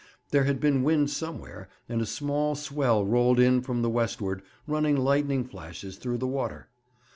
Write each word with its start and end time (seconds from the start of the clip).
There 0.31 0.45
had 0.45 0.59
been 0.59 0.81
wind 0.81 1.11
somewhere, 1.11 1.69
and 1.87 2.01
a 2.01 2.07
small 2.07 2.55
swell 2.55 3.05
rolled 3.05 3.39
in 3.39 3.61
from 3.61 3.83
the 3.83 3.87
westward, 3.91 4.41
running 4.65 4.97
lightning 4.97 5.43
flashes 5.43 5.97
through 5.97 6.17
the 6.17 6.25
water. 6.27 6.69